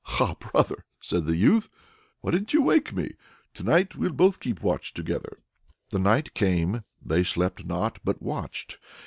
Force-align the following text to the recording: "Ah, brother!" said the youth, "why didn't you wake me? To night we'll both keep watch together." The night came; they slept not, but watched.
"Ah, 0.19 0.33
brother!" 0.33 0.83
said 0.99 1.27
the 1.27 1.35
youth, 1.37 1.69
"why 2.21 2.31
didn't 2.31 2.55
you 2.55 2.63
wake 2.63 2.91
me? 2.91 3.13
To 3.53 3.61
night 3.61 3.95
we'll 3.95 4.09
both 4.09 4.39
keep 4.39 4.63
watch 4.63 4.95
together." 4.95 5.37
The 5.91 5.99
night 5.99 6.33
came; 6.33 6.83
they 7.05 7.23
slept 7.23 7.65
not, 7.67 7.99
but 8.03 8.19
watched. 8.19 8.79